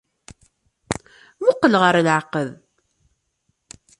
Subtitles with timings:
[1.43, 2.49] Muqqel ɣer leɛqed.